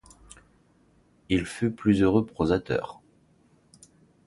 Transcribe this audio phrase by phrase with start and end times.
[1.29, 3.03] Il fut plus heureux prosateur.